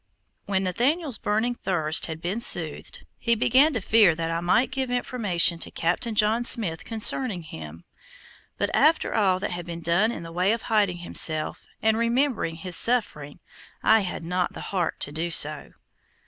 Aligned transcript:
When 0.47 0.63
Nathaniel's 0.63 1.19
burning 1.19 1.53
thirst 1.53 2.07
had 2.07 2.21
been 2.21 2.41
soothed, 2.41 3.05
he 3.19 3.35
began 3.35 3.71
to 3.73 3.81
fear 3.81 4.15
that 4.15 4.31
I 4.31 4.39
might 4.39 4.71
give 4.71 4.89
information 4.89 5.59
to 5.59 5.69
Captain 5.69 6.15
John 6.15 6.43
Smith 6.43 6.83
concerning 6.85 7.43
him; 7.43 7.83
but 8.57 8.71
after 8.73 9.13
all 9.13 9.39
that 9.39 9.51
had 9.51 9.67
been 9.67 9.81
done 9.81 10.11
in 10.11 10.23
the 10.23 10.31
way 10.31 10.53
of 10.53 10.63
hiding 10.63 10.97
himself, 11.05 11.67
and 11.83 11.99
remembering 11.99 12.55
his 12.55 12.75
suffering, 12.75 13.41
I 13.83 13.99
had 13.99 14.23
not 14.23 14.53
the 14.53 14.61
heart 14.73 14.95
so 15.03 15.11
to 15.11 15.29
do. 15.29 15.71